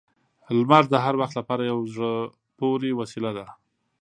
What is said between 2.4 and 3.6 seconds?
پورې وسیله ده.